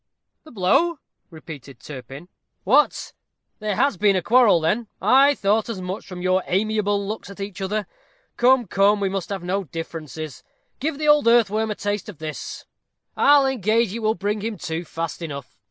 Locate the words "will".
13.99-14.15